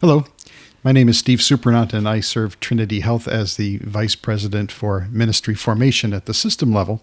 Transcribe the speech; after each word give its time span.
Hello, 0.00 0.24
my 0.82 0.90
name 0.90 1.08
is 1.08 1.18
Steve 1.18 1.40
Supernant, 1.40 1.92
and 1.92 2.08
I 2.08 2.18
serve 2.18 2.58
Trinity 2.58 2.98
Health 2.98 3.28
as 3.28 3.56
the 3.56 3.78
Vice 3.78 4.16
President 4.16 4.72
for 4.72 5.06
Ministry 5.10 5.54
Formation 5.54 6.12
at 6.12 6.26
the 6.26 6.34
system 6.34 6.72
level. 6.72 7.00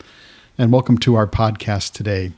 And 0.57 0.73
welcome 0.73 0.97
to 0.99 1.15
our 1.15 1.25
podcast 1.25 1.93
today. 1.93 2.33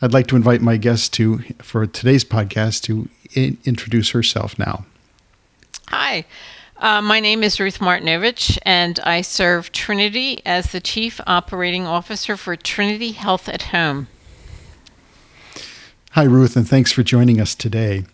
I'd 0.00 0.14
like 0.14 0.28
to 0.28 0.36
invite 0.36 0.62
my 0.62 0.78
guest 0.78 1.12
to 1.14 1.40
for 1.58 1.86
today's 1.86 2.24
podcast 2.24 2.84
to 2.84 3.10
in- 3.34 3.58
introduce 3.66 4.10
herself 4.10 4.58
now. 4.58 4.86
Hi, 5.88 6.24
uh, 6.78 7.02
my 7.02 7.20
name 7.20 7.42
is 7.42 7.60
Ruth 7.60 7.78
Martinovich, 7.78 8.58
and 8.62 8.98
I 9.00 9.20
serve 9.20 9.72
Trinity 9.72 10.40
as 10.46 10.72
the 10.72 10.80
Chief 10.80 11.20
Operating 11.26 11.86
Officer 11.86 12.38
for 12.38 12.56
Trinity 12.56 13.12
Health 13.12 13.46
at 13.46 13.62
Home. 13.64 14.08
Hi, 16.12 16.24
Ruth, 16.24 16.56
and 16.56 16.66
thanks 16.66 16.92
for 16.92 17.02
joining 17.02 17.38
us 17.42 17.54
today. 17.54 18.04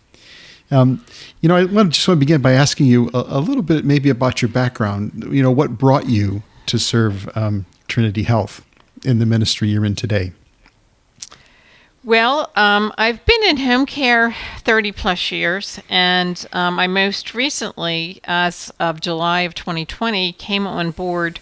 Um, 0.71 1.05
you 1.41 1.49
know, 1.49 1.55
I 1.55 1.65
want 1.65 1.91
to 1.91 1.95
just 1.95 2.07
want 2.07 2.17
to 2.17 2.25
begin 2.25 2.41
by 2.41 2.53
asking 2.53 2.87
you 2.87 3.09
a, 3.13 3.25
a, 3.27 3.39
little 3.39 3.61
bit, 3.61 3.85
maybe 3.85 4.09
about 4.09 4.41
your 4.41 4.49
background. 4.49 5.27
You 5.29 5.43
know, 5.43 5.51
what 5.51 5.77
brought 5.77 6.07
you 6.07 6.41
to 6.65 6.79
serve 6.79 7.29
um, 7.37 7.65
Trinity 7.87 8.23
Health 8.23 8.65
in 9.03 9.19
the 9.19 9.25
ministry 9.25 9.69
you're 9.69 9.85
in 9.85 9.95
today? 9.95 10.31
Well, 12.05 12.51
um, 12.57 12.91
I've 12.97 13.25
been 13.25 13.43
in 13.43 13.57
home 13.57 13.85
care 13.85 14.35
30 14.59 14.91
plus 14.91 15.31
years, 15.31 15.79
and 15.89 16.45
um, 16.51 16.77
I 16.77 16.87
most 16.87 17.33
recently, 17.33 18.19
as 18.25 18.73
of 18.77 18.99
July 18.99 19.41
of 19.41 19.55
2020, 19.55 20.33
came 20.33 20.67
on 20.67 20.91
board 20.91 21.39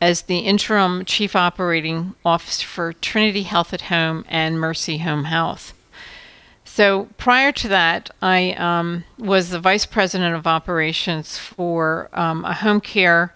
as 0.00 0.22
the 0.22 0.38
interim 0.38 1.04
chief 1.04 1.36
operating 1.36 2.16
officer 2.24 2.66
for 2.66 2.92
Trinity 2.94 3.44
Health 3.44 3.72
at 3.72 3.82
Home 3.82 4.24
and 4.28 4.58
Mercy 4.58 4.98
Home 4.98 5.24
Health. 5.24 5.72
So 6.74 7.10
prior 7.18 7.52
to 7.52 7.68
that, 7.68 8.08
I 8.22 8.52
um, 8.52 9.04
was 9.18 9.50
the 9.50 9.60
vice 9.60 9.84
president 9.84 10.34
of 10.34 10.46
operations 10.46 11.36
for 11.36 12.08
um, 12.14 12.46
a 12.46 12.54
home 12.54 12.80
care 12.80 13.34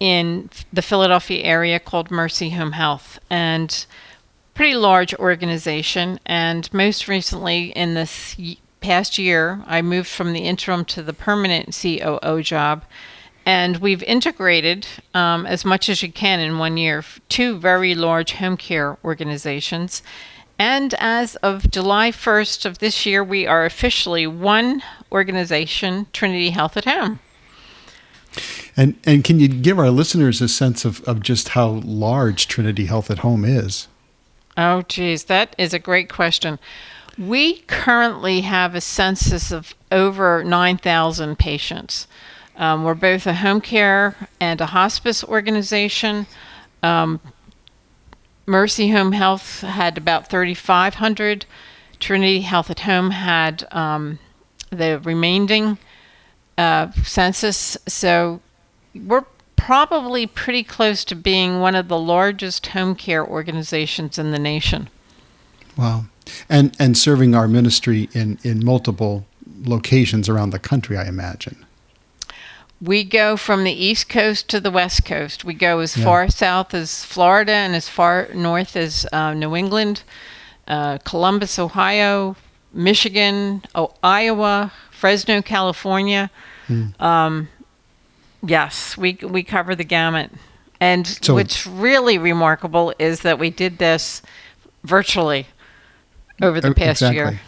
in 0.00 0.50
the 0.72 0.82
Philadelphia 0.82 1.44
area 1.44 1.78
called 1.78 2.10
Mercy 2.10 2.50
Home 2.50 2.72
Health, 2.72 3.20
and 3.30 3.86
pretty 4.54 4.74
large 4.74 5.14
organization. 5.14 6.18
And 6.26 6.74
most 6.74 7.06
recently, 7.06 7.66
in 7.66 7.94
this 7.94 8.34
past 8.80 9.16
year, 9.16 9.62
I 9.68 9.80
moved 9.80 10.08
from 10.08 10.32
the 10.32 10.40
interim 10.40 10.84
to 10.86 11.04
the 11.04 11.12
permanent 11.12 11.78
COO 11.80 12.42
job. 12.42 12.84
And 13.46 13.76
we've 13.76 14.02
integrated 14.02 14.88
um, 15.14 15.46
as 15.46 15.64
much 15.64 15.88
as 15.88 16.02
you 16.02 16.10
can 16.10 16.40
in 16.40 16.58
one 16.58 16.76
year 16.76 17.04
two 17.28 17.60
very 17.60 17.94
large 17.94 18.32
home 18.32 18.56
care 18.56 18.98
organizations. 19.04 20.02
And 20.62 20.94
as 21.00 21.34
of 21.42 21.72
July 21.72 22.12
1st 22.12 22.66
of 22.66 22.78
this 22.78 23.04
year, 23.04 23.24
we 23.24 23.48
are 23.48 23.64
officially 23.64 24.28
one 24.28 24.80
organization, 25.10 26.06
Trinity 26.12 26.50
Health 26.50 26.76
at 26.76 26.84
Home. 26.84 27.18
And 28.76 28.94
and 29.02 29.24
can 29.24 29.40
you 29.40 29.48
give 29.48 29.76
our 29.76 29.90
listeners 29.90 30.40
a 30.40 30.46
sense 30.46 30.84
of, 30.84 31.02
of 31.02 31.20
just 31.20 31.48
how 31.48 31.82
large 31.84 32.46
Trinity 32.46 32.84
Health 32.84 33.10
at 33.10 33.18
Home 33.18 33.44
is? 33.44 33.88
Oh, 34.56 34.82
geez, 34.82 35.24
that 35.24 35.56
is 35.58 35.74
a 35.74 35.80
great 35.80 36.08
question. 36.08 36.60
We 37.18 37.62
currently 37.62 38.42
have 38.42 38.76
a 38.76 38.80
census 38.80 39.50
of 39.50 39.74
over 39.90 40.44
9,000 40.44 41.40
patients. 41.40 42.06
Um, 42.56 42.84
we're 42.84 42.94
both 42.94 43.26
a 43.26 43.34
home 43.34 43.62
care 43.62 44.14
and 44.38 44.60
a 44.60 44.66
hospice 44.66 45.24
organization. 45.24 46.28
Um, 46.84 47.18
Mercy 48.46 48.90
Home 48.90 49.12
Health 49.12 49.60
had 49.60 49.96
about 49.96 50.28
3,500. 50.28 51.46
Trinity 52.00 52.40
Health 52.40 52.70
at 52.70 52.80
Home 52.80 53.10
had 53.10 53.66
um, 53.70 54.18
the 54.70 55.00
remaining 55.04 55.78
uh, 56.58 56.90
census. 57.04 57.76
So 57.86 58.40
we're 58.94 59.24
probably 59.56 60.26
pretty 60.26 60.64
close 60.64 61.04
to 61.04 61.14
being 61.14 61.60
one 61.60 61.76
of 61.76 61.86
the 61.86 61.98
largest 61.98 62.66
home 62.68 62.96
care 62.96 63.24
organizations 63.24 64.18
in 64.18 64.32
the 64.32 64.38
nation. 64.38 64.88
Wow. 65.76 66.06
And 66.48 66.74
and 66.78 66.96
serving 66.98 67.34
our 67.34 67.48
ministry 67.48 68.08
in, 68.12 68.38
in 68.42 68.64
multiple 68.64 69.24
locations 69.64 70.28
around 70.28 70.50
the 70.50 70.58
country, 70.58 70.96
I 70.96 71.06
imagine. 71.06 71.64
We 72.82 73.04
go 73.04 73.36
from 73.36 73.62
the 73.62 73.72
East 73.72 74.08
Coast 74.08 74.48
to 74.48 74.58
the 74.58 74.70
West 74.70 75.04
Coast. 75.04 75.44
We 75.44 75.54
go 75.54 75.78
as 75.78 75.96
yeah. 75.96 76.04
far 76.04 76.28
south 76.28 76.74
as 76.74 77.04
Florida 77.04 77.52
and 77.52 77.76
as 77.76 77.88
far 77.88 78.28
north 78.34 78.76
as 78.76 79.06
uh, 79.12 79.34
New 79.34 79.54
England, 79.54 80.02
uh, 80.66 80.98
Columbus, 80.98 81.58
Ohio, 81.60 82.34
Michigan, 82.72 83.62
oh, 83.74 83.94
Iowa, 84.02 84.72
Fresno, 84.90 85.42
California. 85.42 86.30
Mm. 86.68 87.00
Um, 87.00 87.48
Yes, 88.44 88.96
we 88.96 89.18
we 89.22 89.42
cover 89.44 89.74
the 89.74 89.84
gamut. 89.84 90.30
And 90.80 91.06
so, 91.06 91.34
what's 91.34 91.64
really 91.64 92.18
remarkable 92.18 92.92
is 92.98 93.20
that 93.20 93.38
we 93.38 93.50
did 93.50 93.78
this 93.78 94.20
virtually 94.82 95.46
over 96.40 96.60
the 96.60 96.74
past 96.74 97.02
exactly. 97.02 97.16
year. 97.16 97.40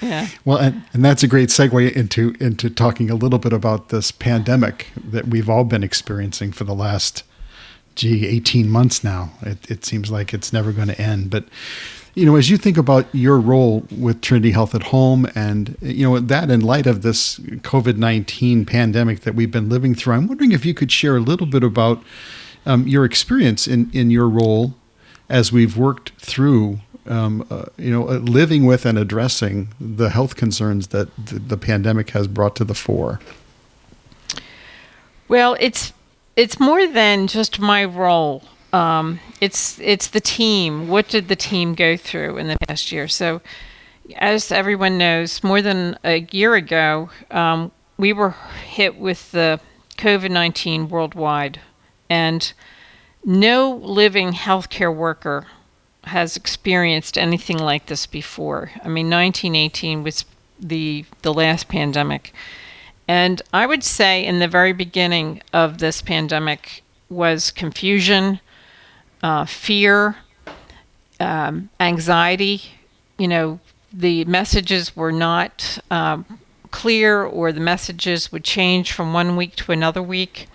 Yeah. 0.00 0.28
Well, 0.44 0.58
and, 0.58 0.82
and 0.92 1.04
that's 1.04 1.22
a 1.22 1.28
great 1.28 1.48
segue 1.48 1.92
into 1.92 2.34
into 2.40 2.68
talking 2.70 3.10
a 3.10 3.14
little 3.14 3.38
bit 3.38 3.52
about 3.52 3.88
this 3.88 4.10
pandemic 4.10 4.88
that 4.96 5.28
we've 5.28 5.48
all 5.48 5.64
been 5.64 5.82
experiencing 5.82 6.52
for 6.52 6.64
the 6.64 6.74
last, 6.74 7.22
gee, 7.94 8.26
eighteen 8.26 8.68
months 8.68 9.02
now. 9.02 9.30
It, 9.42 9.70
it 9.70 9.84
seems 9.84 10.10
like 10.10 10.34
it's 10.34 10.52
never 10.52 10.72
going 10.72 10.88
to 10.88 11.00
end. 11.00 11.30
But 11.30 11.44
you 12.16 12.24
know, 12.24 12.36
as 12.36 12.48
you 12.48 12.56
think 12.56 12.78
about 12.78 13.06
your 13.14 13.38
role 13.38 13.84
with 13.96 14.22
Trinity 14.22 14.50
Health 14.50 14.74
at 14.74 14.84
Home 14.84 15.26
and, 15.34 15.76
you 15.82 16.08
know, 16.08 16.18
that 16.18 16.50
in 16.50 16.62
light 16.62 16.86
of 16.86 17.02
this 17.02 17.38
COVID 17.38 17.98
19 17.98 18.64
pandemic 18.64 19.20
that 19.20 19.34
we've 19.34 19.50
been 19.50 19.68
living 19.68 19.94
through, 19.94 20.14
I'm 20.14 20.26
wondering 20.26 20.52
if 20.52 20.64
you 20.64 20.72
could 20.72 20.90
share 20.90 21.18
a 21.18 21.20
little 21.20 21.46
bit 21.46 21.62
about 21.62 22.02
um, 22.64 22.88
your 22.88 23.04
experience 23.04 23.68
in, 23.68 23.90
in 23.92 24.10
your 24.10 24.30
role 24.30 24.74
as 25.28 25.52
we've 25.52 25.76
worked 25.76 26.12
through, 26.18 26.80
um, 27.08 27.46
uh, 27.50 27.66
you 27.76 27.90
know, 27.90 28.08
uh, 28.08 28.14
living 28.18 28.66
with 28.66 28.84
and 28.86 28.98
addressing 28.98 29.68
the 29.80 30.10
health 30.10 30.36
concerns 30.36 30.88
that 30.88 31.14
the, 31.16 31.38
the 31.38 31.56
pandemic 31.56 32.10
has 32.10 32.28
brought 32.28 32.56
to 32.56 32.64
the 32.64 32.74
fore. 32.74 33.20
Well, 35.28 35.56
it's 35.60 35.92
it's 36.36 36.60
more 36.60 36.86
than 36.86 37.26
just 37.26 37.58
my 37.58 37.84
role 37.84 38.42
um, 38.76 39.20
it's 39.40 39.78
it's 39.80 40.08
the 40.08 40.20
team. 40.20 40.88
What 40.88 41.08
did 41.08 41.28
the 41.28 41.36
team 41.36 41.74
go 41.74 41.96
through 41.96 42.36
in 42.36 42.48
the 42.48 42.58
past 42.68 42.92
year? 42.92 43.08
So, 43.08 43.40
as 44.16 44.52
everyone 44.52 44.98
knows, 44.98 45.42
more 45.42 45.62
than 45.62 45.98
a 46.04 46.26
year 46.30 46.54
ago, 46.54 47.10
um, 47.30 47.72
we 47.96 48.12
were 48.12 48.34
hit 48.66 48.98
with 48.98 49.32
the 49.32 49.60
COVID 49.96 50.30
nineteen 50.30 50.88
worldwide, 50.88 51.60
and 52.10 52.52
no 53.24 53.70
living 53.82 54.32
healthcare 54.32 54.94
worker 54.94 55.46
has 56.06 56.36
experienced 56.36 57.18
anything 57.18 57.58
like 57.58 57.86
this 57.86 58.06
before. 58.06 58.70
I 58.84 58.88
mean, 58.88 59.10
1918 59.10 60.02
was 60.02 60.24
the 60.58 61.04
the 61.22 61.34
last 61.34 61.68
pandemic. 61.68 62.32
And 63.08 63.42
I 63.52 63.66
would 63.66 63.84
say 63.84 64.24
in 64.24 64.38
the 64.38 64.48
very 64.48 64.72
beginning 64.72 65.42
of 65.52 65.78
this 65.78 66.02
pandemic 66.02 66.82
was 67.08 67.50
confusion, 67.50 68.40
uh, 69.22 69.44
fear, 69.44 70.16
um, 71.20 71.70
anxiety. 71.78 72.62
You 73.18 73.28
know, 73.28 73.60
the 73.92 74.24
messages 74.24 74.96
were 74.96 75.12
not 75.12 75.78
um, 75.90 76.24
clear, 76.70 77.22
or 77.22 77.52
the 77.52 77.60
messages 77.60 78.32
would 78.32 78.44
change 78.44 78.92
from 78.92 79.12
one 79.12 79.36
week 79.36 79.56
to 79.56 79.72
another 79.72 80.02
week. 80.02 80.48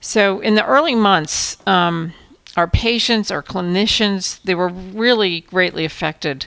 So, 0.00 0.40
in 0.40 0.56
the 0.56 0.66
early 0.66 0.94
months, 0.94 1.56
um, 1.66 2.12
our 2.56 2.68
patients, 2.68 3.30
our 3.30 3.42
clinicians, 3.42 4.40
they 4.42 4.54
were 4.54 4.68
really 4.68 5.40
greatly 5.42 5.84
affected. 5.84 6.46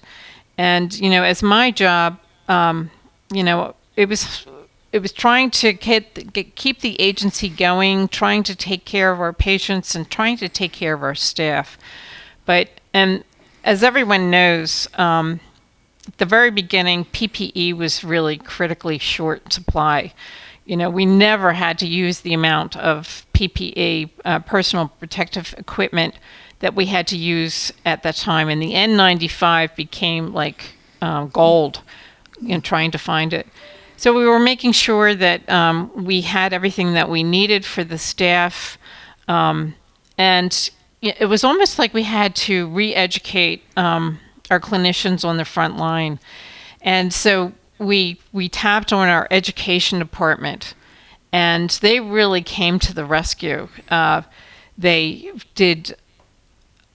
And, 0.58 0.98
you 0.98 1.10
know, 1.10 1.24
as 1.24 1.42
my 1.42 1.72
job, 1.72 2.20
um, 2.48 2.92
you 3.32 3.44
know, 3.44 3.76
it 3.96 4.08
was 4.08 4.46
it 4.92 5.02
was 5.02 5.12
trying 5.12 5.52
to 5.52 5.74
get, 5.74 6.32
get, 6.32 6.56
keep 6.56 6.79
the 6.79 7.00
agency 7.02 7.50
going, 7.50 8.08
trying 8.08 8.44
to 8.44 8.56
take 8.56 8.85
care 8.85 9.12
of 9.12 9.20
our 9.20 9.34
patients 9.34 9.94
and 9.94 10.09
trying 10.09 10.38
to 10.38 10.47
take 10.47 10.72
care 10.72 10.94
of 10.94 11.03
our 11.03 11.16
staff. 11.16 11.78
But 12.46 12.70
and 12.94 13.26
as 13.66 13.84
everyone 13.84 14.32
knows, 14.32 14.88
um, 14.94 15.41
at 16.08 16.18
the 16.18 16.26
very 16.26 16.50
beginning, 16.50 17.06
PPE 17.06 17.74
was 17.74 18.06
really 18.06 18.38
critically 18.38 18.97
short 18.97 19.52
supply. 19.52 20.14
You 20.66 20.76
know, 20.78 20.90
we 20.90 21.06
never 21.06 21.53
had 21.53 21.78
to 21.79 21.88
use 21.88 22.22
the 22.22 22.34
amount 22.34 22.76
of 22.76 23.26
PPE, 23.34 24.09
uh, 24.26 24.40
personal 24.40 24.88
protective 25.00 25.53
equipment, 25.58 26.16
that 26.59 26.73
we 26.73 26.88
had 26.88 27.06
to 27.08 27.17
use 27.17 27.72
at 27.85 28.02
that 28.03 28.16
time. 28.16 28.50
And 28.50 28.62
the 28.62 28.73
N95 28.73 29.76
became 29.76 30.34
like 30.34 30.76
uh, 31.02 31.26
gold 31.26 31.82
in 32.47 32.62
trying 32.62 32.91
to 32.91 32.97
find 32.97 33.34
it. 33.34 33.47
So 33.97 34.14
we 34.14 34.26
were 34.26 34.40
making 34.40 34.73
sure 34.73 35.16
that 35.16 35.47
um, 35.50 35.91
we 36.03 36.22
had 36.22 36.52
everything 36.52 36.94
that 36.94 37.09
we 37.09 37.23
needed 37.23 37.64
for 37.64 37.84
the 37.84 37.97
staff. 37.97 38.78
Um, 39.28 39.76
and 40.17 40.70
it 41.02 41.28
was 41.28 41.44
almost 41.44 41.78
like 41.78 41.94
we 41.94 42.03
had 42.03 42.35
to 42.35 42.67
re 42.70 42.94
educate 42.94 43.64
um, 43.78 44.20
our 44.50 44.59
clinicians 44.59 45.23
on 45.23 45.38
the 45.38 45.46
front 45.46 45.78
line. 45.78 46.20
And 46.82 47.14
so 47.14 47.53
we 47.80 48.20
we 48.32 48.50
tapped 48.50 48.94
on 48.94 49.08
our 49.08 49.28
education 49.32 50.00
department, 50.00 50.74
and 51.32 51.70
they 51.82 52.00
really 52.00 52.42
came 52.42 52.80
to 52.80 52.94
the 52.94 53.06
rescue. 53.06 53.68
Uh, 53.90 54.24
they 54.78 55.32
did 55.56 55.96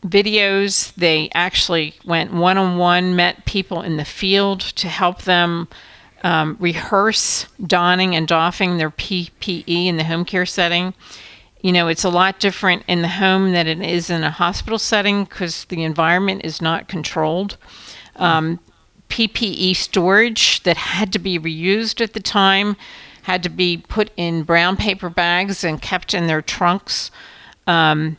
videos. 0.02 0.94
They 0.94 1.30
actually 1.34 1.94
went 2.04 2.32
one 2.32 2.58
on 2.58 2.78
one, 2.78 3.16
met 3.16 3.44
people 3.44 3.82
in 3.82 3.96
the 3.96 4.04
field 4.04 4.60
to 4.60 4.88
help 4.88 5.22
them 5.22 5.68
um, 6.22 6.56
rehearse 6.60 7.46
donning 7.66 8.14
and 8.14 8.26
doffing 8.26 8.76
their 8.76 8.90
PPE 8.90 9.86
in 9.86 9.96
the 9.96 10.04
home 10.04 10.24
care 10.24 10.46
setting. 10.46 10.94
You 11.62 11.72
know, 11.72 11.88
it's 11.88 12.04
a 12.04 12.10
lot 12.10 12.40
different 12.40 12.84
in 12.88 13.02
the 13.02 13.08
home 13.08 13.52
than 13.52 13.66
it 13.66 13.80
is 13.82 14.08
in 14.08 14.22
a 14.22 14.30
hospital 14.30 14.78
setting 14.78 15.24
because 15.24 15.64
the 15.66 15.84
environment 15.84 16.42
is 16.44 16.62
not 16.62 16.88
controlled. 16.88 17.58
Um, 18.16 18.60
PPE 19.10 19.76
storage 19.76 20.62
that 20.62 20.76
had 20.76 21.12
to 21.12 21.18
be 21.18 21.38
reused 21.38 22.00
at 22.00 22.14
the 22.14 22.20
time 22.20 22.76
had 23.22 23.42
to 23.42 23.48
be 23.48 23.76
put 23.76 24.10
in 24.16 24.44
brown 24.44 24.76
paper 24.76 25.10
bags 25.10 25.62
and 25.62 25.82
kept 25.82 26.14
in 26.14 26.26
their 26.26 26.40
trunks. 26.40 27.10
Um, 27.66 28.16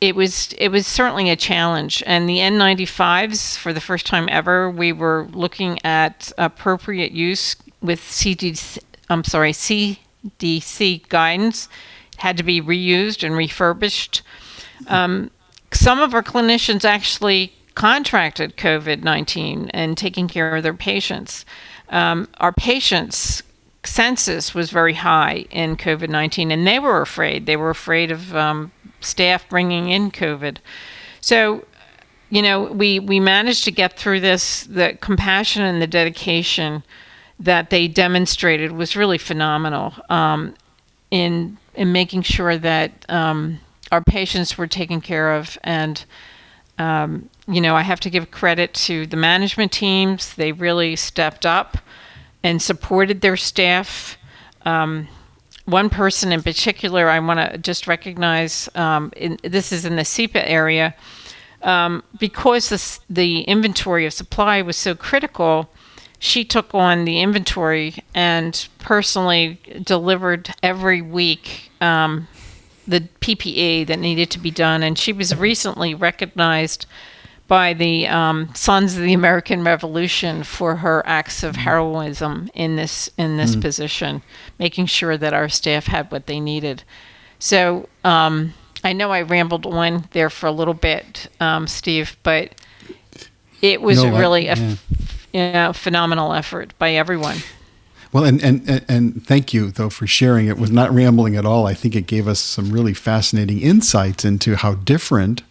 it 0.00 0.14
was 0.14 0.52
it 0.58 0.68
was 0.68 0.86
certainly 0.86 1.30
a 1.30 1.36
challenge, 1.36 2.02
and 2.06 2.28
the 2.28 2.38
N95s 2.38 3.56
for 3.56 3.72
the 3.72 3.80
first 3.80 4.04
time 4.04 4.28
ever, 4.30 4.70
we 4.70 4.92
were 4.92 5.26
looking 5.32 5.78
at 5.84 6.30
appropriate 6.36 7.12
use 7.12 7.56
with 7.80 8.00
CDC. 8.00 8.78
I'm 9.08 9.24
sorry, 9.24 9.52
CDC 9.52 11.08
guidance 11.08 11.68
had 12.18 12.36
to 12.36 12.42
be 12.42 12.60
reused 12.60 13.22
and 13.24 13.34
refurbished. 13.36 14.22
Um, 14.88 15.30
some 15.72 16.00
of 16.00 16.14
our 16.14 16.22
clinicians 16.22 16.84
actually 16.84 17.52
contracted 17.76 18.56
COVID 18.56 19.04
19 19.04 19.70
and 19.70 19.96
taking 19.96 20.26
care 20.26 20.56
of 20.56 20.64
their 20.64 20.74
patients. 20.74 21.44
Um, 21.90 22.28
our 22.38 22.52
patients' 22.52 23.44
census 23.84 24.54
was 24.54 24.70
very 24.70 24.94
high 24.94 25.44
in 25.50 25.76
COVID 25.76 26.08
19, 26.08 26.50
and 26.50 26.66
they 26.66 26.80
were 26.80 27.00
afraid. 27.00 27.46
They 27.46 27.56
were 27.56 27.70
afraid 27.70 28.10
of 28.10 28.34
um, 28.34 28.72
staff 29.00 29.48
bringing 29.48 29.90
in 29.90 30.10
COVID. 30.10 30.56
So, 31.20 31.64
you 32.30 32.42
know, 32.42 32.64
we, 32.64 32.98
we 32.98 33.20
managed 33.20 33.64
to 33.64 33.70
get 33.70 33.96
through 33.96 34.20
this. 34.20 34.64
The 34.64 34.98
compassion 35.00 35.62
and 35.62 35.80
the 35.80 35.86
dedication 35.86 36.82
that 37.38 37.70
they 37.70 37.86
demonstrated 37.86 38.72
was 38.72 38.96
really 38.96 39.18
phenomenal 39.18 39.94
um, 40.08 40.54
in 41.10 41.58
in 41.74 41.92
making 41.92 42.22
sure 42.22 42.56
that 42.56 43.04
um, 43.10 43.60
our 43.92 44.02
patients 44.02 44.56
were 44.56 44.66
taken 44.66 45.02
care 45.02 45.34
of 45.34 45.58
and 45.62 46.06
um, 46.78 47.28
you 47.48 47.60
know, 47.60 47.74
I 47.76 47.82
have 47.82 48.00
to 48.00 48.10
give 48.10 48.30
credit 48.30 48.74
to 48.74 49.06
the 49.06 49.16
management 49.16 49.72
teams. 49.72 50.34
They 50.34 50.52
really 50.52 50.96
stepped 50.96 51.46
up 51.46 51.78
and 52.42 52.60
supported 52.60 53.20
their 53.20 53.36
staff. 53.36 54.18
Um, 54.64 55.08
one 55.64 55.90
person 55.90 56.32
in 56.32 56.42
particular, 56.42 57.08
I 57.08 57.18
want 57.18 57.40
to 57.40 57.58
just 57.58 57.86
recognize. 57.86 58.68
Um, 58.74 59.12
in, 59.16 59.38
this 59.42 59.72
is 59.72 59.84
in 59.84 59.96
the 59.96 60.02
SEPA 60.02 60.48
area, 60.48 60.94
um, 61.62 62.02
because 62.18 62.68
the 62.68 63.00
the 63.12 63.40
inventory 63.42 64.06
of 64.06 64.12
supply 64.12 64.62
was 64.62 64.76
so 64.76 64.94
critical. 64.94 65.68
She 66.18 66.44
took 66.44 66.74
on 66.74 67.04
the 67.04 67.20
inventory 67.20 67.96
and 68.14 68.68
personally 68.78 69.60
delivered 69.82 70.54
every 70.62 71.02
week 71.02 71.70
um, 71.80 72.26
the 72.86 73.02
PPE 73.20 73.86
that 73.86 73.98
needed 73.98 74.30
to 74.30 74.38
be 74.38 74.50
done. 74.50 74.82
And 74.82 74.98
she 74.98 75.12
was 75.12 75.34
recently 75.36 75.94
recognized 75.94 76.86
by 77.48 77.72
the 77.72 78.08
um, 78.08 78.50
Sons 78.54 78.96
of 78.96 79.02
the 79.02 79.12
American 79.12 79.62
Revolution 79.62 80.42
for 80.42 80.76
her 80.76 81.02
acts 81.06 81.42
of 81.42 81.56
heroism 81.56 82.50
in 82.54 82.76
this 82.76 83.08
in 83.16 83.36
this 83.36 83.54
mm. 83.54 83.62
position, 83.62 84.22
making 84.58 84.86
sure 84.86 85.16
that 85.16 85.32
our 85.32 85.48
staff 85.48 85.86
had 85.86 86.10
what 86.10 86.26
they 86.26 86.40
needed. 86.40 86.82
So 87.38 87.88
um, 88.02 88.54
I 88.82 88.92
know 88.92 89.12
I 89.12 89.22
rambled 89.22 89.66
on 89.66 90.08
there 90.12 90.30
for 90.30 90.46
a 90.46 90.52
little 90.52 90.74
bit, 90.74 91.28
um, 91.40 91.66
Steve, 91.66 92.16
but 92.22 92.54
it 93.62 93.80
was 93.80 94.02
no, 94.02 94.18
really 94.18 94.48
a 94.48 94.56
yeah. 94.56 94.74
you 95.32 95.52
know, 95.52 95.72
phenomenal 95.72 96.32
effort 96.32 96.76
by 96.78 96.92
everyone. 96.92 97.38
Well, 98.12 98.24
and, 98.24 98.42
and 98.42 98.84
and 98.88 99.26
thank 99.26 99.52
you 99.52 99.70
though 99.70 99.90
for 99.90 100.06
sharing. 100.06 100.46
It 100.46 100.58
was 100.58 100.70
not 100.70 100.92
rambling 100.92 101.36
at 101.36 101.44
all. 101.44 101.66
I 101.66 101.74
think 101.74 101.94
it 101.96 102.06
gave 102.06 102.28
us 102.28 102.38
some 102.38 102.70
really 102.70 102.94
fascinating 102.94 103.60
insights 103.60 104.24
into 104.24 104.56
how 104.56 104.74
different 104.74 105.42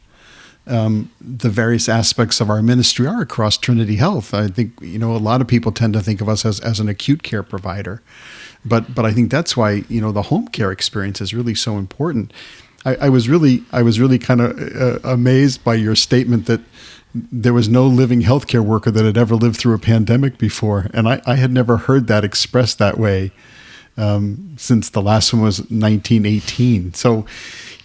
um, 0.68 1.12
the 1.22 1.50
various 1.50 1.88
aspects 1.88 2.42
of 2.42 2.50
our 2.50 2.62
ministry 2.62 3.06
are 3.06 3.22
across 3.22 3.57
Trinity 3.57 3.98
Health. 3.98 4.34
I 4.34 4.48
think 4.48 4.74
you 4.81 4.98
know 4.98 5.16
a 5.16 5.18
lot 5.18 5.42
of 5.42 5.48
people 5.48 5.72
tend 5.72 5.94
to 5.94 6.02
think 6.02 6.22
of 6.22 6.30
us 6.30 6.46
as, 6.46 6.60
as 6.60 6.80
an 6.80 6.90
acute 6.90 7.24
care 7.24 7.44
provider, 7.44 8.02
but 8.63 8.96
but 8.96 9.06
I 9.06 9.12
think 9.12 9.31
that's 9.31 9.56
why 9.56 9.84
you 9.90 10.01
know 10.01 10.12
the 10.12 10.24
home 10.24 10.48
care 10.48 10.72
experience 10.72 11.22
is 11.22 11.34
really 11.34 11.56
so 11.56 11.78
important. 11.78 12.34
I, 12.86 12.96
I 12.96 13.10
was 13.10 13.30
really 13.30 13.63
I 13.72 13.81
was 13.84 14.00
really 14.00 14.18
kind 14.18 14.42
of 14.42 14.75
uh, 14.75 15.00
amazed 15.04 15.63
by 15.63 15.75
your 15.75 15.96
statement 15.96 16.46
that 16.48 16.62
there 17.32 17.54
was 17.54 17.70
no 17.70 17.88
living 17.88 18.22
healthcare 18.22 18.64
worker 18.64 18.92
that 18.92 19.06
had 19.06 19.18
ever 19.18 19.36
lived 19.36 19.58
through 19.58 19.74
a 19.74 19.80
pandemic 19.80 20.38
before, 20.38 20.88
and 20.94 21.08
I, 21.08 21.22
I 21.26 21.36
had 21.36 21.52
never 21.52 21.78
heard 21.78 22.08
that 22.08 22.24
expressed 22.24 22.78
that 22.80 22.98
way 22.98 23.32
um, 23.98 24.56
since 24.58 24.90
the 24.90 25.02
last 25.02 25.34
one 25.34 25.42
was 25.42 25.60
1918. 25.60 26.94
So 26.94 27.26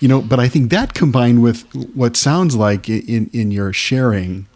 you 0.01 0.09
know, 0.09 0.23
but 0.23 0.41
I 0.41 0.49
think 0.49 0.71
that 0.71 0.95
combined 0.95 1.43
with 1.43 1.63
what 1.95 2.17
sounds 2.17 2.57
like 2.57 2.89
in 2.89 3.31
in 3.33 3.51
your 3.51 3.73
sharing, 3.73 4.47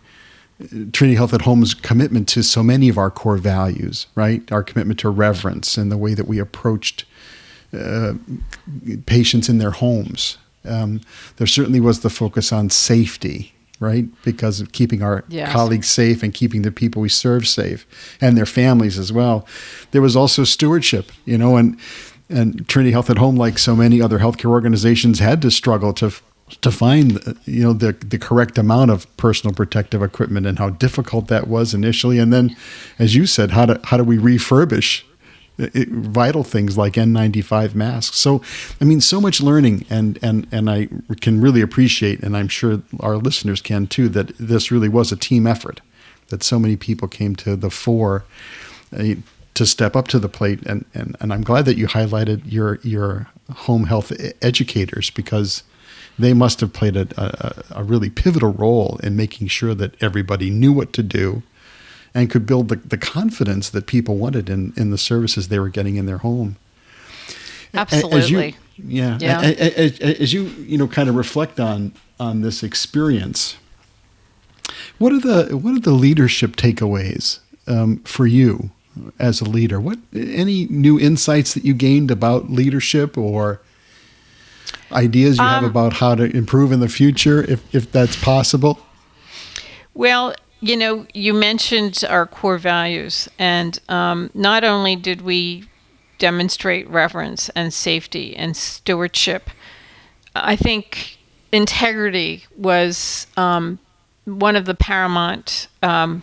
Trinity 0.93 1.15
Health 1.15 1.35
at 1.35 1.43
Home's 1.43 1.75
commitment 1.75 2.29
to 2.29 2.43
so 2.43 2.63
many 2.63 2.89
of 2.89 2.99
our 2.99 3.11
core 3.11 3.37
values, 3.37 4.07
right? 4.15 4.51
Our 4.51 4.63
commitment 4.63 4.99
to 5.01 5.11
reverence 5.11 5.77
and 5.77 5.93
the 5.93 5.99
way 5.99 6.15
that 6.15 6.27
we 6.27 6.39
approached 6.39 7.05
uh, 7.73 8.15
patients 9.07 9.49
in 9.49 9.59
their 9.59 9.73
homes. 9.73 10.39
Um, 10.65 11.03
there 11.37 11.47
certainly 11.47 11.81
was 11.81 12.01
the 12.01 12.11
focus 12.11 12.51
on 12.53 12.71
safety, 12.71 13.54
right? 13.81 14.07
Because 14.23 14.61
of 14.61 14.73
keeping 14.73 15.03
our 15.03 15.25
yes. 15.29 15.53
colleagues 15.53 15.89
safe 15.89 16.23
and 16.23 16.33
keeping 16.33 16.63
the 16.63 16.73
people 16.73 17.03
we 17.03 17.09
serve 17.09 17.47
safe 17.47 17.87
and 18.21 18.37
their 18.37 18.47
families 18.47 18.99
as 18.99 19.13
well. 19.13 19.47
There 19.91 20.03
was 20.03 20.17
also 20.17 20.45
stewardship, 20.45 21.11
you 21.25 21.39
know, 21.39 21.57
and 21.57 21.79
and 22.31 22.67
Trinity 22.69 22.93
Health 22.93 23.11
at 23.11 23.19
Home, 23.19 23.37
like 23.37 23.59
so 23.59 23.77
many 23.77 24.01
other 24.01 24.19
healthcare 24.19 24.51
organizations, 24.51 25.19
had 25.19 25.43
to 25.43 25.51
struggle 25.51 25.93
to 25.95 26.13
to 26.61 26.71
find 26.71 27.37
you 27.45 27.63
know 27.63 27.73
the 27.73 27.93
the 27.93 28.19
correct 28.19 28.59
amount 28.59 28.91
of 28.91 29.15
personal 29.17 29.55
protective 29.55 30.03
equipment 30.03 30.47
and 30.47 30.59
how 30.59 30.71
difficult 30.71 31.29
that 31.29 31.49
was 31.49 31.75
initially, 31.75 32.19
and 32.19 32.33
then, 32.33 32.57
as 32.99 33.15
you 33.15 33.27
said, 33.27 33.51
how 33.53 33.67
do 33.67 33.79
how 33.85 33.97
do 33.97 34.05
we 34.05 34.19
refurbish 34.19 35.03
it, 35.59 35.89
vital 35.89 36.45
things 36.45 36.77
like 36.77 36.95
N95 36.95 37.75
masks? 37.75 38.19
So, 38.19 38.43
I 38.81 38.85
mean, 38.85 39.01
so 39.01 39.21
much 39.21 39.41
learning, 39.41 39.87
and 39.91 40.19
and 40.23 40.47
and 40.51 40.71
I 40.71 40.89
can 41.21 41.41
really 41.41 41.61
appreciate, 41.61 42.21
and 42.21 42.37
I'm 42.37 42.49
sure 42.49 42.83
our 43.01 43.17
listeners 43.17 43.61
can 43.61 43.87
too, 43.87 44.09
that 44.11 44.37
this 44.39 44.71
really 44.71 44.89
was 44.89 45.13
a 45.13 45.17
team 45.17 45.47
effort, 45.47 45.81
that 46.29 46.43
so 46.43 46.59
many 46.59 46.77
people 46.77 47.09
came 47.09 47.37
to 47.37 47.57
the 47.57 47.71
fore. 47.71 48.25
Uh, 48.97 49.15
to 49.55 49.65
step 49.65 49.95
up 49.97 50.09
to 50.09 50.19
the 50.19 50.29
plate. 50.29 50.61
And, 50.67 50.85
and, 50.95 51.17
and 51.21 51.33
I'm 51.33 51.43
glad 51.43 51.65
that 51.67 51.77
you 51.77 51.87
highlighted 51.87 52.43
your, 52.45 52.81
your 52.83 53.29
home 53.53 53.85
health 53.85 54.13
educators 54.43 55.11
because 55.11 55.63
they 56.19 56.33
must 56.33 56.61
have 56.61 56.73
played 56.73 56.97
a, 56.97 57.07
a, 57.17 57.81
a, 57.81 57.85
really 57.85 58.11
pivotal 58.11 58.53
role 58.53 58.99
in 59.03 59.17
making 59.17 59.49
sure 59.49 59.75
that 59.75 60.01
everybody 60.03 60.51
knew 60.51 60.73
what 60.73 60.93
to 60.93 61.03
do 61.03 61.43
and 62.15 62.31
could 62.31 62.47
build 62.47 62.69
the, 62.69 62.77
the 62.77 62.99
confidence 62.99 63.71
that 63.71 63.87
people 63.87 64.17
wanted 64.17 64.49
in, 64.49 64.73
in 64.77 64.91
the 64.91 64.99
services 64.99 65.49
they 65.49 65.59
were 65.59 65.69
getting 65.69 65.97
in 65.97 66.07
their 66.07 66.19
home. 66.19 66.57
Absolutely. 67.75 68.47
You, 68.47 68.55
yeah. 68.79 69.19
yeah. 69.21 69.41
As, 69.41 69.99
as, 70.01 70.33
you, 70.33 70.43
you 70.43 70.79
know, 70.79 70.87
kind 70.87 71.09
of 71.09 71.17
reflect 71.17 71.59
on, 71.59 71.93
on 72.21 72.43
this 72.43 72.63
experience, 72.63 73.57
what 74.99 75.13
are 75.13 75.21
the, 75.21 75.57
what 75.57 75.75
are 75.75 75.81
the 75.81 75.91
leadership 75.91 76.55
takeaways 76.55 77.41
um, 77.67 77.99
for 78.05 78.27
you 78.27 78.71
as 79.19 79.41
a 79.41 79.45
leader. 79.45 79.81
What 79.81 79.99
any 80.15 80.67
new 80.67 80.99
insights 80.99 81.55
that 81.55 81.65
you 81.65 81.75
gained 81.75 82.11
about 82.11 82.51
leadership 82.51 83.17
or 83.19 83.61
ideas 84.93 85.39
you 85.39 85.45
um, 85.45 85.51
have 85.51 85.65
about 85.65 85.95
how 85.95 86.15
to 86.15 86.25
improve 86.25 86.73
in 86.73 86.81
the 86.81 86.89
future, 86.89 87.43
if 87.43 87.75
if 87.75 87.91
that's 87.91 88.23
possible? 88.23 88.81
Well, 89.95 90.35
you 90.65 90.79
know, 90.79 91.07
you 91.13 91.35
mentioned 91.35 92.03
our 92.09 92.27
core 92.27 92.57
values, 92.57 93.29
and 93.39 93.79
um, 93.91 94.31
not 94.33 94.65
only 94.65 94.97
did 94.97 95.21
we 95.21 95.69
demonstrate 96.19 96.89
reverence 96.89 97.51
and 97.51 97.73
safety 97.73 98.35
and 98.35 98.57
stewardship, 98.57 99.51
I 100.35 100.57
think 100.57 101.19
integrity 101.53 102.45
was 102.57 103.27
um, 103.37 103.79
one 104.25 104.57
of 104.57 104.65
the 104.65 104.75
paramount 104.75 105.69
um, 105.83 106.23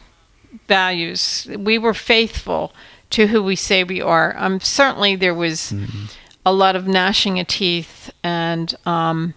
values. 0.68 1.48
We 1.56 1.78
were 1.78 1.94
faithful 1.94 2.74
to 3.12 3.28
who 3.28 3.44
we 3.44 3.56
say 3.56 3.84
we 3.84 4.02
are. 4.02 4.34
Um, 4.38 4.60
certainly, 4.60 5.16
there 5.16 5.36
was 5.36 5.72
mm-hmm. 5.72 6.06
a 6.48 6.52
lot 6.52 6.76
of 6.76 6.88
gnashing 6.88 7.40
of 7.40 7.46
teeth 7.46 8.12
and 8.24 8.74
um, 8.88 9.36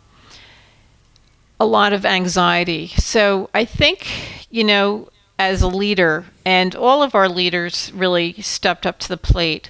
a 1.60 1.66
lot 1.66 1.92
of 1.92 2.06
anxiety. 2.06 2.88
So 2.96 3.50
I 3.52 3.66
think, 3.66 4.43
you 4.54 4.62
know, 4.62 5.08
as 5.36 5.62
a 5.62 5.66
leader, 5.66 6.26
and 6.44 6.76
all 6.76 7.02
of 7.02 7.12
our 7.12 7.28
leaders 7.28 7.90
really 7.92 8.34
stepped 8.40 8.86
up 8.86 9.00
to 9.00 9.08
the 9.08 9.16
plate. 9.16 9.68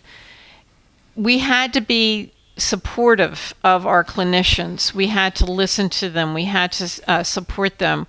We 1.16 1.38
had 1.38 1.72
to 1.72 1.80
be 1.80 2.34
supportive 2.58 3.54
of 3.64 3.86
our 3.86 4.04
clinicians. 4.04 4.92
We 4.92 5.06
had 5.06 5.34
to 5.36 5.46
listen 5.46 5.88
to 5.88 6.10
them. 6.10 6.34
We 6.34 6.44
had 6.44 6.70
to 6.72 7.10
uh, 7.10 7.22
support 7.22 7.78
them. 7.78 8.06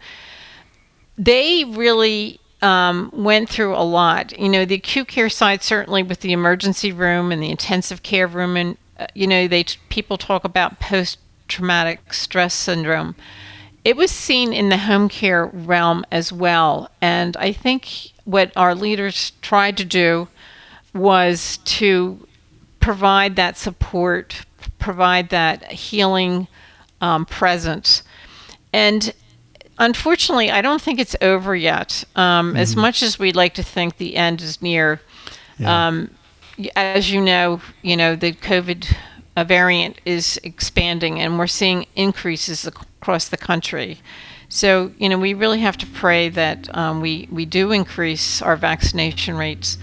They 1.18 1.64
really 1.64 2.42
um, 2.62 3.10
went 3.14 3.48
through 3.48 3.74
a 3.74 3.88
lot. 3.88 4.38
You 4.38 4.50
know, 4.50 4.66
the 4.66 4.76
acute 4.76 5.08
care 5.08 5.30
side 5.30 5.64
certainly 5.64 6.04
with 6.04 6.20
the 6.20 6.34
emergency 6.34 6.92
room 6.92 7.32
and 7.32 7.42
the 7.42 7.52
intensive 7.52 8.04
care 8.04 8.28
room, 8.28 8.58
and 8.58 8.78
uh, 9.00 9.08
you 9.14 9.28
know, 9.28 9.48
they 9.48 9.64
people 9.88 10.18
talk 10.18 10.44
about 10.44 10.82
post 10.82 11.20
traumatic 11.48 12.12
stress 12.12 12.54
syndrome. 12.54 13.16
It 13.86 13.96
was 13.96 14.10
seen 14.10 14.52
in 14.52 14.70
the 14.70 14.80
home 14.80 15.10
care 15.10 15.46
realm 15.46 16.06
as 16.12 16.34
well, 16.34 16.90
and 17.02 17.38
I 17.38 17.52
think 17.52 17.88
what 18.24 18.52
our 18.56 18.74
leaders 18.74 19.32
tried 19.44 19.78
to 19.78 19.86
do 19.86 20.28
was 20.92 21.58
to 21.66 22.28
provide 22.80 23.36
that 23.36 23.58
support, 23.58 24.44
provide 24.80 25.30
that 25.30 25.72
healing 25.72 26.48
um, 27.00 27.28
presence, 27.28 28.02
and 28.74 29.14
unfortunately, 29.78 30.50
I 30.50 30.64
don't 30.64 30.82
think 30.82 31.00
it's 31.00 31.16
over 31.22 31.56
yet. 31.56 32.04
Um, 32.16 32.50
mm-hmm. 32.50 32.58
As 32.58 32.76
much 32.76 33.04
as 33.04 33.20
we'd 33.20 33.36
like 33.36 33.54
to 33.54 33.64
think 33.64 33.98
the 33.98 34.16
end 34.16 34.42
is 34.42 34.64
near, 34.64 35.00
yeah. 35.60 35.88
um, 35.88 36.10
as 36.76 37.12
you 37.12 37.22
know, 37.22 37.62
you 37.84 37.96
know 37.96 38.16
the 38.16 38.34
COVID 38.34 38.96
variant 39.44 40.02
is 40.06 40.40
expanding, 40.44 41.20
and 41.20 41.38
we're 41.38 41.46
seeing 41.46 41.86
increases 41.96 42.68
across 43.06 43.30
the 43.30 43.38
country. 43.38 44.00
So, 44.50 44.92
you 44.98 45.10
know, 45.10 45.20
we 45.20 45.36
really 45.36 45.60
have 45.60 45.78
to 45.78 45.86
pray 45.86 46.28
that 46.30 46.76
um, 46.76 47.02
we 47.02 47.28
we 47.32 47.46
do 47.46 47.72
increase 47.72 48.42
our 48.42 48.58
vaccination 48.58 49.38
rates. 49.38 49.78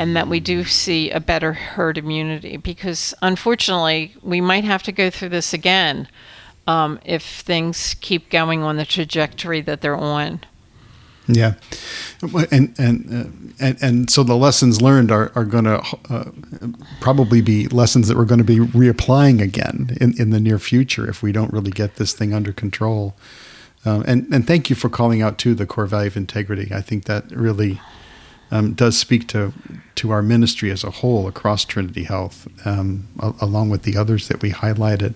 And 0.00 0.14
that 0.14 0.28
we 0.28 0.38
do 0.38 0.62
see 0.62 1.10
a 1.10 1.18
better 1.18 1.54
herd 1.54 1.98
immunity 1.98 2.56
because 2.56 3.14
unfortunately 3.20 4.14
we 4.22 4.40
might 4.40 4.62
have 4.62 4.84
to 4.84 4.92
go 4.92 5.10
through 5.10 5.30
this 5.30 5.52
again 5.52 6.06
um, 6.68 7.00
if 7.04 7.24
things 7.24 7.96
keep 8.00 8.30
going 8.30 8.62
on 8.62 8.76
the 8.76 8.84
trajectory 8.84 9.60
that 9.62 9.80
they're 9.80 9.96
on. 9.96 10.44
Yeah, 11.30 11.54
and 12.50 12.74
and 12.78 13.06
uh, 13.12 13.28
and, 13.60 13.82
and 13.82 14.10
so 14.10 14.22
the 14.22 14.34
lessons 14.34 14.80
learned 14.80 15.12
are 15.12 15.30
are 15.34 15.44
going 15.44 15.64
to 15.64 15.82
uh, 16.08 16.30
probably 17.00 17.42
be 17.42 17.68
lessons 17.68 18.08
that 18.08 18.16
we're 18.16 18.24
going 18.24 18.38
to 18.38 18.44
be 18.44 18.58
reapplying 18.58 19.42
again 19.42 19.96
in, 20.00 20.18
in 20.18 20.30
the 20.30 20.40
near 20.40 20.58
future 20.58 21.08
if 21.08 21.22
we 21.22 21.30
don't 21.30 21.52
really 21.52 21.70
get 21.70 21.96
this 21.96 22.14
thing 22.14 22.32
under 22.32 22.50
control. 22.50 23.14
Um, 23.84 24.04
and 24.06 24.26
and 24.32 24.46
thank 24.46 24.70
you 24.70 24.76
for 24.76 24.88
calling 24.88 25.20
out 25.20 25.36
to 25.38 25.54
the 25.54 25.66
core 25.66 25.84
value 25.84 26.06
of 26.06 26.16
integrity. 26.16 26.74
I 26.74 26.80
think 26.80 27.04
that 27.04 27.30
really 27.30 27.78
um, 28.50 28.72
does 28.72 28.98
speak 28.98 29.28
to 29.28 29.52
to 29.96 30.10
our 30.10 30.22
ministry 30.22 30.70
as 30.70 30.82
a 30.82 30.90
whole 30.90 31.28
across 31.28 31.64
Trinity 31.66 32.04
Health, 32.04 32.48
um, 32.66 33.06
along 33.40 33.68
with 33.68 33.82
the 33.82 33.98
others 33.98 34.28
that 34.28 34.40
we 34.40 34.50
highlighted. 34.50 35.12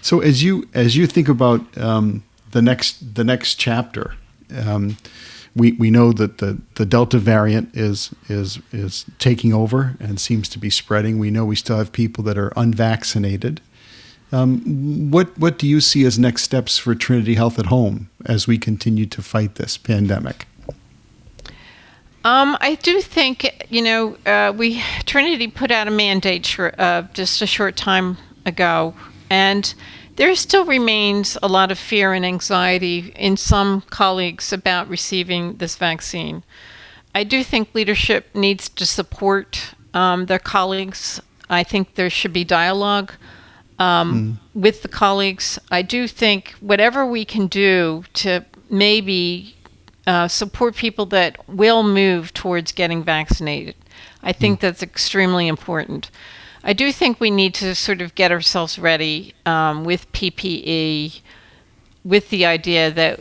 So 0.00 0.20
as 0.20 0.42
you 0.42 0.66
as 0.72 0.96
you 0.96 1.06
think 1.06 1.28
about 1.28 1.76
um, 1.76 2.22
the 2.52 2.62
next 2.62 3.14
the 3.14 3.24
next 3.24 3.56
chapter, 3.56 4.14
um, 4.56 4.96
we 5.54 5.72
we 5.72 5.90
know 5.90 6.12
that 6.12 6.38
the, 6.38 6.58
the 6.76 6.86
Delta 6.86 7.18
variant 7.18 7.76
is 7.76 8.14
is 8.28 8.60
is 8.72 9.04
taking 9.18 9.52
over 9.52 9.96
and 10.00 10.20
seems 10.20 10.48
to 10.50 10.58
be 10.58 10.70
spreading. 10.70 11.18
We 11.18 11.30
know 11.30 11.44
we 11.44 11.56
still 11.56 11.78
have 11.78 11.92
people 11.92 12.22
that 12.24 12.38
are 12.38 12.52
unvaccinated. 12.56 13.60
Um, 14.32 15.10
what 15.10 15.36
what 15.38 15.58
do 15.58 15.66
you 15.66 15.80
see 15.80 16.04
as 16.04 16.18
next 16.18 16.42
steps 16.42 16.78
for 16.78 16.94
Trinity 16.94 17.34
Health 17.34 17.58
at 17.58 17.66
Home 17.66 18.10
as 18.26 18.46
we 18.46 18.58
continue 18.58 19.06
to 19.06 19.22
fight 19.22 19.56
this 19.56 19.76
pandemic? 19.76 20.46
Um, 22.22 22.56
I 22.60 22.78
do 22.82 23.00
think 23.00 23.66
you 23.70 23.82
know 23.82 24.16
uh, 24.26 24.52
we 24.56 24.82
Trinity 25.04 25.48
put 25.48 25.70
out 25.70 25.88
a 25.88 25.90
mandate 25.90 26.58
uh, 26.60 27.02
just 27.12 27.42
a 27.42 27.46
short 27.46 27.76
time 27.76 28.18
ago 28.46 28.94
and 29.30 29.74
there 30.20 30.34
still 30.34 30.66
remains 30.66 31.38
a 31.42 31.48
lot 31.48 31.72
of 31.72 31.78
fear 31.78 32.12
and 32.12 32.26
anxiety 32.26 33.10
in 33.16 33.38
some 33.38 33.80
colleagues 33.88 34.52
about 34.52 34.86
receiving 34.86 35.56
this 35.56 35.76
vaccine. 35.76 36.44
I 37.14 37.24
do 37.24 37.42
think 37.42 37.74
leadership 37.74 38.26
needs 38.34 38.68
to 38.68 38.84
support 38.84 39.74
um, 39.94 40.26
their 40.26 40.38
colleagues. 40.38 41.22
I 41.48 41.62
think 41.64 41.94
there 41.94 42.10
should 42.10 42.34
be 42.34 42.44
dialogue 42.44 43.14
um, 43.78 44.38
mm. 44.54 44.60
with 44.60 44.82
the 44.82 44.88
colleagues. 44.88 45.58
I 45.70 45.80
do 45.80 46.06
think 46.06 46.50
whatever 46.60 47.06
we 47.06 47.24
can 47.24 47.46
do 47.46 48.04
to 48.12 48.44
maybe 48.68 49.56
uh, 50.06 50.28
support 50.28 50.76
people 50.76 51.06
that 51.06 51.48
will 51.48 51.82
move 51.82 52.34
towards 52.34 52.72
getting 52.72 53.02
vaccinated, 53.02 53.74
I 54.22 54.34
think 54.34 54.58
mm. 54.58 54.60
that's 54.60 54.82
extremely 54.82 55.48
important. 55.48 56.10
I 56.62 56.72
do 56.72 56.92
think 56.92 57.20
we 57.20 57.30
need 57.30 57.54
to 57.54 57.74
sort 57.74 58.00
of 58.00 58.14
get 58.14 58.30
ourselves 58.30 58.78
ready 58.78 59.34
um, 59.46 59.84
with 59.84 60.10
PPE, 60.12 61.20
with 62.04 62.28
the 62.30 62.44
idea 62.44 62.90
that 62.90 63.20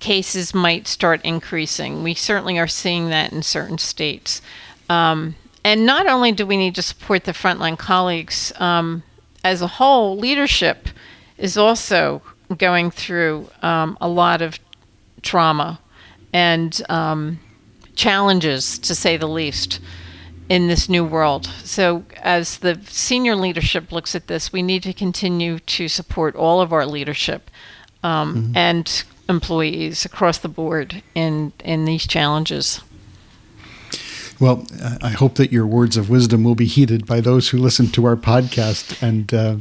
cases 0.00 0.54
might 0.54 0.86
start 0.86 1.20
increasing. 1.22 2.02
We 2.02 2.14
certainly 2.14 2.58
are 2.58 2.66
seeing 2.66 3.10
that 3.10 3.32
in 3.32 3.42
certain 3.42 3.78
states. 3.78 4.40
Um, 4.88 5.34
and 5.64 5.84
not 5.84 6.06
only 6.06 6.32
do 6.32 6.46
we 6.46 6.56
need 6.56 6.74
to 6.76 6.82
support 6.82 7.24
the 7.24 7.32
frontline 7.32 7.78
colleagues, 7.78 8.52
um, 8.56 9.02
as 9.44 9.60
a 9.60 9.66
whole, 9.66 10.16
leadership 10.16 10.88
is 11.36 11.56
also 11.56 12.22
going 12.56 12.90
through 12.90 13.48
um, 13.62 13.98
a 14.00 14.08
lot 14.08 14.40
of 14.40 14.58
trauma 15.22 15.78
and 16.32 16.80
um, 16.88 17.38
challenges, 17.94 18.78
to 18.78 18.94
say 18.94 19.16
the 19.16 19.28
least 19.28 19.80
in 20.48 20.68
this 20.68 20.88
new 20.88 21.04
world. 21.04 21.46
So, 21.64 22.04
as 22.22 22.58
the 22.58 22.80
senior 22.86 23.36
leadership 23.36 23.92
looks 23.92 24.14
at 24.14 24.26
this, 24.26 24.52
we 24.52 24.62
need 24.62 24.82
to 24.84 24.92
continue 24.92 25.58
to 25.58 25.88
support 25.88 26.34
all 26.34 26.60
of 26.60 26.72
our 26.72 26.86
leadership 26.86 27.50
um, 28.02 28.34
mm-hmm. 28.34 28.56
and 28.56 29.04
employees 29.28 30.04
across 30.04 30.38
the 30.38 30.48
board 30.48 31.02
in 31.14 31.52
in 31.60 31.84
these 31.84 32.06
challenges. 32.06 32.80
Well, 34.40 34.66
I 35.02 35.10
hope 35.10 35.34
that 35.34 35.50
your 35.50 35.66
words 35.66 35.96
of 35.96 36.08
wisdom 36.08 36.44
will 36.44 36.54
be 36.54 36.66
heeded 36.66 37.06
by 37.06 37.20
those 37.20 37.48
who 37.48 37.58
listen 37.58 37.88
to 37.88 38.04
our 38.04 38.14
podcast, 38.14 39.02
and 39.02 39.34
uh, 39.34 39.56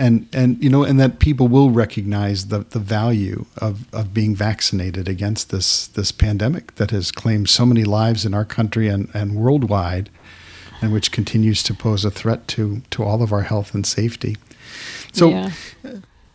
and 0.00 0.26
and 0.32 0.62
you 0.64 0.70
know, 0.70 0.82
and 0.82 0.98
that 0.98 1.18
people 1.18 1.46
will 1.46 1.70
recognize 1.70 2.46
the 2.46 2.60
the 2.60 2.78
value 2.78 3.44
of 3.58 3.92
of 3.92 4.14
being 4.14 4.34
vaccinated 4.34 5.06
against 5.06 5.50
this 5.50 5.86
this 5.86 6.10
pandemic 6.10 6.74
that 6.76 6.90
has 6.90 7.12
claimed 7.12 7.48
so 7.50 7.66
many 7.66 7.84
lives 7.84 8.24
in 8.24 8.32
our 8.32 8.46
country 8.46 8.88
and 8.88 9.10
and 9.12 9.36
worldwide, 9.36 10.08
and 10.80 10.92
which 10.92 11.12
continues 11.12 11.62
to 11.64 11.74
pose 11.74 12.04
a 12.04 12.10
threat 12.10 12.48
to 12.48 12.80
to 12.90 13.04
all 13.04 13.22
of 13.22 13.32
our 13.32 13.42
health 13.42 13.74
and 13.74 13.86
safety. 13.86 14.36
So. 15.12 15.28
Yeah. 15.28 15.50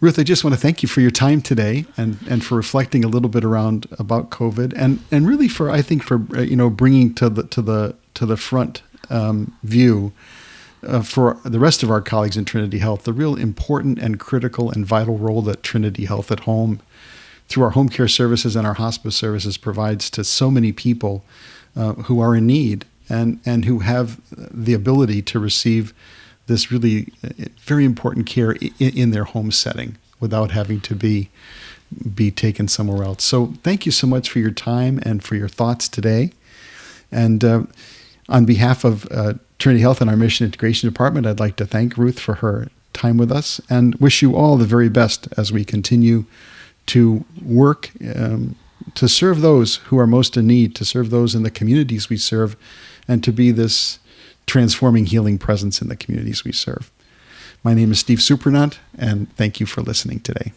Ruth, 0.02 0.20
I 0.20 0.24
just 0.24 0.44
want 0.44 0.54
to 0.54 0.60
thank 0.60 0.84
you 0.84 0.90
for 0.90 1.00
your 1.00 1.10
time 1.10 1.42
today 1.42 1.86
and, 1.96 2.18
and 2.30 2.44
for 2.44 2.56
reflecting 2.56 3.06
a 3.06 3.08
little 3.08 3.30
bit 3.30 3.46
around 3.46 3.88
about 3.98 4.30
COVID 4.30 4.74
and, 4.76 5.00
and 5.10 5.26
really 5.26 5.48
for 5.48 5.72
I 5.72 5.82
think 5.82 6.04
for 6.04 6.22
uh, 6.36 6.42
you 6.42 6.58
know 6.58 6.70
bringing 6.70 7.14
to 7.16 7.30
the 7.30 7.44
to 7.44 7.62
the 7.62 7.96
to 8.16 8.26
the 8.26 8.36
front 8.36 8.84
um, 9.10 9.58
view 9.64 10.12
uh, 10.86 11.02
for 11.02 11.38
the 11.44 11.60
rest 11.60 11.84
of 11.84 11.92
our 11.92 12.02
colleagues 12.02 12.38
in 12.38 12.46
Trinity 12.46 12.80
Health, 12.80 13.04
the 13.04 13.14
real 13.14 13.36
important 13.36 14.00
and 14.00 14.20
critical 14.20 14.72
and 14.72 14.86
vital 14.86 15.18
role 15.18 15.42
that 15.44 15.64
Trinity 15.64 16.06
Health 16.06 16.32
at 16.32 16.42
Home, 16.42 16.80
through 17.48 17.64
our 17.64 17.70
home 17.72 17.90
care 17.90 18.08
services 18.08 18.56
and 18.56 18.66
our 18.66 18.74
hospice 18.76 19.16
services, 19.16 19.58
provides 19.58 20.10
to 20.12 20.24
so 20.24 20.50
many 20.50 20.72
people 20.72 21.24
uh, 21.76 21.94
who 21.94 22.20
are 22.20 22.36
in 22.36 22.48
need 22.48 22.86
and, 23.10 23.40
and 23.46 23.66
who 23.66 23.80
have 23.80 24.20
the 24.32 24.74
ability 24.74 25.22
to 25.22 25.40
receive 25.40 25.94
this 26.48 26.72
really 26.72 27.12
uh, 27.24 27.30
very 27.62 27.86
important 27.86 28.26
care 28.26 28.52
in, 28.54 28.74
in 28.80 29.12
their 29.12 29.26
home 29.26 29.52
setting 29.52 29.98
without 30.20 30.52
having 30.52 30.80
to 30.82 30.96
be 30.96 31.30
be 32.14 32.32
taken 32.32 32.68
somewhere 32.68 33.04
else. 33.04 33.24
So 33.24 33.54
thank 33.64 33.86
you 33.86 33.92
so 33.92 34.08
much 34.08 34.30
for 34.30 34.40
your 34.40 34.52
time 34.52 35.00
and 35.04 35.24
for 35.24 35.36
your 35.36 35.48
thoughts 35.48 35.88
today. 35.88 36.32
And 37.12 37.44
uh, 37.44 37.64
on 38.28 38.46
behalf 38.46 38.84
of 38.84 39.08
uh, 39.12 39.36
Trinity 39.58 39.82
Health 39.82 40.02
and 40.02 40.10
our 40.10 40.18
Mission 40.18 40.46
Integration 40.46 40.90
Department, 40.90 41.26
I'd 41.26 41.40
like 41.40 41.56
to 41.58 41.66
thank 41.66 41.98
Ruth 41.98 42.20
for 42.20 42.36
her 42.36 42.70
time 42.94 43.18
with 43.18 43.32
us 43.32 43.60
and 43.70 43.96
wish 43.96 44.22
you 44.22 44.36
all 44.36 44.58
the 44.58 44.66
very 44.66 44.90
best 44.90 45.28
as 45.38 45.52
we 45.52 45.66
continue 45.66 46.26
to 46.88 47.26
work 47.44 47.92
um, 48.16 48.56
to 48.94 49.10
serve 49.10 49.42
those 49.42 49.78
who 49.78 49.98
are 49.98 50.08
most 50.08 50.38
in 50.38 50.48
need, 50.48 50.76
to 50.76 50.86
serve 50.86 51.10
those 51.10 51.36
in 51.36 51.44
the 51.44 51.52
communities 51.52 52.10
we 52.10 52.18
serve, 52.18 52.56
and 53.08 53.24
to 53.24 53.32
be 53.32 53.52
this 53.52 54.00
transforming, 54.46 55.08
healing 55.08 55.38
presence 55.38 55.82
in 55.82 55.88
the 55.88 55.96
communities 55.96 56.44
we 56.44 56.52
serve. 56.52 56.92
My 57.64 57.74
name 57.74 57.92
is 57.92 58.00
Steve 58.00 58.20
Supranant, 58.20 58.78
and 58.98 59.34
thank 59.36 59.60
you 59.60 59.66
for 59.66 59.82
listening 59.82 60.20
today. 60.20 60.54